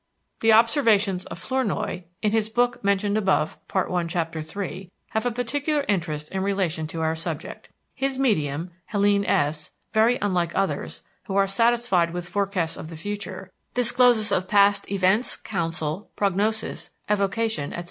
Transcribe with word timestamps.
The 0.39 0.51
observations 0.51 1.25
of 1.25 1.37
Flournoy 1.37 2.05
(in 2.23 2.31
his 2.31 2.49
book, 2.49 2.83
mentioned 2.83 3.19
above, 3.19 3.59
Part 3.67 3.91
I, 3.91 4.03
chapter 4.05 4.39
III) 4.39 4.89
have 5.09 5.27
a 5.27 5.31
particular 5.31 5.85
interest 5.87 6.31
in 6.31 6.41
relation 6.41 6.87
to 6.87 7.01
our 7.01 7.15
subject. 7.15 7.69
His 7.93 8.17
medium, 8.17 8.71
Helène 8.91 9.25
S...... 9.29 9.69
very 9.93 10.17
unlike 10.19 10.53
others, 10.55 11.03
who 11.25 11.35
are 11.35 11.45
satisfied 11.45 12.13
with 12.13 12.27
forecasts 12.27 12.77
of 12.77 12.89
the 12.89 12.97
future, 12.97 13.51
disclosures 13.75 14.31
of 14.31 14.45
unknown 14.45 14.49
past 14.49 14.91
events, 14.91 15.35
counsel, 15.37 16.09
prognosis, 16.15 16.89
evocation, 17.07 17.71
etc. 17.71 17.79